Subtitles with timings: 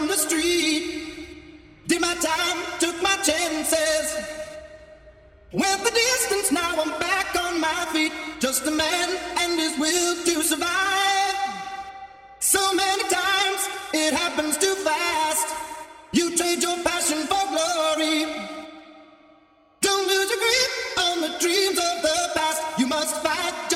[0.00, 1.04] on the street.
[1.86, 4.06] Did my time, took my chances.
[5.52, 8.12] Went the distance, now I'm back on my feet.
[8.38, 9.08] Just a man
[9.38, 11.36] and his will to survive.
[12.38, 15.54] So many times it happens too fast.
[16.12, 18.24] You trade your passion for glory.
[19.80, 22.62] Don't lose your grip on the dreams of the past.
[22.78, 23.67] You must fight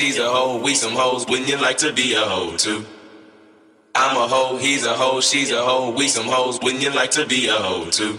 [0.00, 1.26] she's a hoe, we some hoes.
[1.26, 2.86] Wouldn't you like to be a hoe too?
[3.94, 6.58] I'm a hoe, he's a hoe, she's a hoe, we some hoes.
[6.62, 8.18] Wouldn't you like to be a hoe too?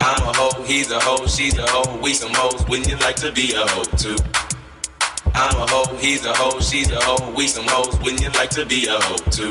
[0.00, 2.66] I'm a hoe, he's a hoe, she's a hoe, we some hoes.
[2.68, 4.16] Wouldn't you like to be a hoe too?
[5.34, 7.98] I'm a hoe, he's a hoe, she's a hoe, we some hoes.
[8.00, 9.50] Wouldn't you like to be a hoe too?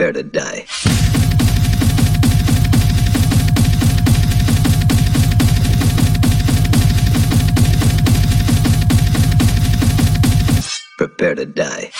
[0.00, 0.64] Prepare to die.
[10.96, 11.99] Prepare to die.